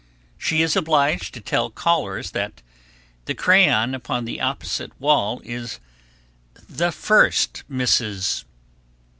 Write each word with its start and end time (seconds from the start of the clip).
She 0.39 0.63
is 0.63 0.75
obliged 0.75 1.31
to 1.35 1.39
tell 1.39 1.69
callers 1.69 2.31
that 2.31 2.63
the 3.25 3.35
crayon 3.35 3.93
upon 3.93 4.25
the 4.25 4.41
opposite 4.41 4.99
wall 4.99 5.43
is 5.45 5.79
"the 6.67 6.91
first 6.91 7.61
Mrs. 7.71 8.43